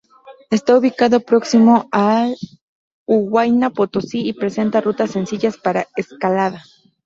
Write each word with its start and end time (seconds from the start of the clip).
Está 0.49 0.75
ubicado 0.75 1.19
próximo 1.19 1.87
al 1.91 2.35
Huayna 3.05 3.69
Potosí 3.69 4.27
y 4.27 4.33
presenta 4.33 4.81
rutas 4.81 5.11
sencillas 5.11 5.57
para 5.57 5.85
escalada. 5.95 6.63